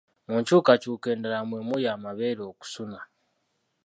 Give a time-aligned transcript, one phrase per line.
[0.27, 2.99] Mu nkyukakyuka endala mwe muli amabeere okusuna.